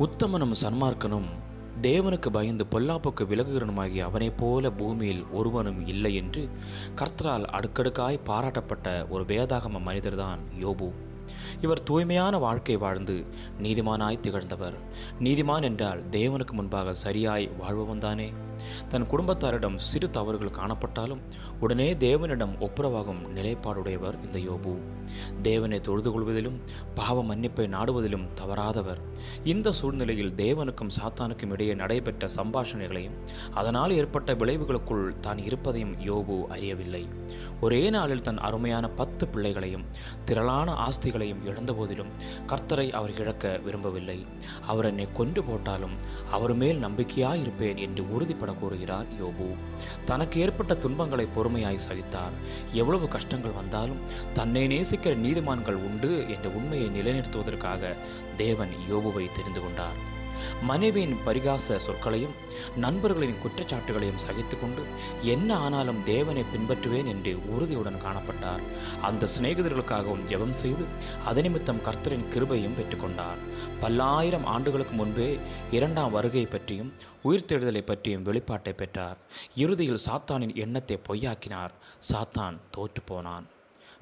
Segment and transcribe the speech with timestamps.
[0.00, 1.26] உத்தமனும் சன்மார்க்கனும்
[1.82, 6.48] தேவனுக்கு பயந்து பொல்லாப்புக்கு விலகுகிறனுமாகிய அவனைப் போல பூமியில் ஒருவனும் இல்லை என்று
[6.94, 10.92] கர்த்தரால் அடுக்கடுக்காய் பாராட்டப்பட்ட ஒரு வேதாகம மனிதர்தான் யோபு.
[11.60, 13.24] இவர் தூய்மையான வாழ்க்கை வாழ்ந்து
[13.62, 14.76] நீதிமானாய் திகழ்ந்தவர்.
[15.20, 18.28] நீதிமான் என்றால் தேவனுக்கு முன்பாக சரியாய் வாழ்பவன் தானே
[18.88, 21.20] தன் குடும்பத்தாரிடம் சிறு தவறுகள் காணப்பட்டாலும்
[21.60, 24.72] உடனே தேவனிடம் ஒப்புரவாகும் நிலைப்பாடுடையவர் இந்த யோபு.
[25.42, 26.58] தேவனை தொழுது கொள்வதிலும்
[26.94, 29.00] பாவ மன்னிப்பை நாடுவதிலும் தவறாதவர்.
[29.44, 33.16] இந்த சூழ்நிலையில் தேவனுக்கும் சாத்தானுக்கும் இடையே நடைபெற்ற சம்பாஷணைகளையும்
[33.54, 37.08] அதனால் ஏற்பட்ட விளைவுகளுக்குள் தான் இருப்பதையும் யோபு அறியவில்லை.
[37.60, 39.86] ஒரே நாளில் தன் அருமையான பத்து பிள்ளைகளையும்
[40.24, 42.12] திரளான ஆஸ்திகள் ஆஸ்திகளையும் இழந்தபோதிலும்
[42.46, 44.26] கர்த்தரை அவர் இழக்க விரும்பவில்லை.
[44.66, 45.96] அவர் என்னை கொண்டு போட்டாலும்
[46.30, 49.48] அவர் மேல் நம்பிக்கையாயிருப்பேன் என்று உறுதிப்பட கூறுகிறார் யோபு.
[50.04, 52.36] தனக்கு ஏற்பட்ட துன்பங்களை பொறுமையாய் சகித்தார்.
[52.72, 54.00] எவ்வளவு கஷ்டங்கள் வந்தாலும்
[54.32, 57.92] தன்னை நேசிக்கிற நீதிமான்கள் உண்டு என்ற உண்மையை நிலைநிறுத்துவதற்காக
[58.36, 60.18] தேவன் யோபுவை தெரிந்து கொண்டார்.
[60.62, 62.36] மனைவியின் பரிகாச சொற்களையும்
[62.76, 64.82] நண்பர்களின் குற்றச்சாட்டுகளையும் சகித்துக்கொண்டு
[65.22, 68.62] என்ன ஆனாலும் தேவனை பின்பற்றுவேன் என்று உறுதியுடன் காணப்பட்டார்.
[69.02, 70.84] அந்த சிநேகிதர்களுக்காகவும் ஜெபம் செய்து
[71.24, 73.40] அதனிமித்தம் கர்த்தரின் கிருபையும் பெற்றுக்கொண்டார்.
[73.80, 75.38] பல்லாயிரம் ஆண்டுகளுக்கு முன்பே
[75.70, 76.92] இரண்டாம் வருகை பற்றியும்
[77.24, 79.16] உயிர்த்தெழுதலை பற்றியும் வெளிப்பாட்டை பெற்றார்.
[79.54, 81.70] இறுதியில் சாத்தானின் எண்ணத்தை பொய்யாக்கினார்.
[82.12, 83.46] சாத்தான் தோற்று போனான்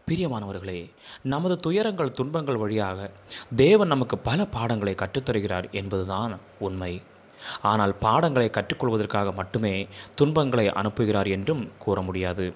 [0.09, 0.91] பிரியமானவர்களே
[1.23, 3.11] நமது துயரங்கள் துன்பங்கள் வழியாக
[3.57, 7.03] தேவன் நமக்கு பல பாடங்களை கற்றுத்தருகிறார் என்பதுதான் உண்மை.
[7.63, 9.75] ஆனால் பாடங்களை கற்றுக்கொள்வதற்காக மட்டுமே
[10.15, 12.47] துன்பங்களை அனுப்புகிறார் என்றும் கூற முடியாது.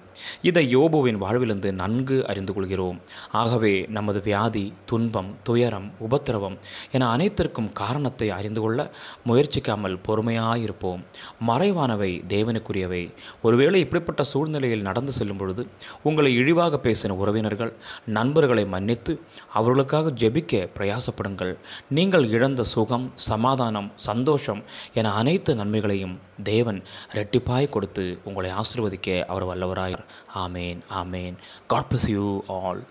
[0.41, 2.99] இதை யோபுவின் வாழ்விலிருந்து நன்கு அறிந்து கொள்கிறோம்.
[3.31, 6.57] ஆகவே நமது வியாதி துன்பம் துயரம் உபத்திரவம்
[6.91, 8.79] என அனைத்திற்கும் காரணத்தை அறிந்து கொள்ள
[9.27, 11.01] முயற்சிக்காமல் பொறுமையாயிருப்போம்.
[11.47, 13.03] மறைவானவை தேவனுக்குரியவை.
[13.41, 15.63] ஒருவேளை இப்படிப்பட்ட சூழ்நிலையில் நடந்து செல்லும் பொழுது
[16.03, 17.73] உங்களை இழிவாக பேசின உறவினர்கள்
[18.17, 19.13] நண்பர்களை மன்னித்து
[19.53, 21.53] அவர்களுக்காக ஜெபிக்க பிரயாசப்படுங்கள்.
[21.97, 24.61] நீங்கள் இழந்த சுகம் சமாதானம் சந்தோஷம்
[24.93, 31.35] என அனைத்து நன்மைகளையும் தேவன் ரெட்டிப்பாய் கொடுத்து உங்களை ஆசிர்வதிக்க அவர் வல்லவராயர் ஆமேன் ஆமேன்.
[31.67, 32.83] God bless you all